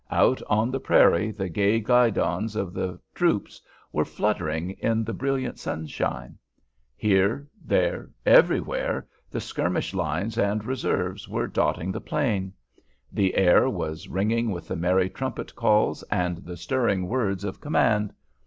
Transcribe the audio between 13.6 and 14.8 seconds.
was ringing with the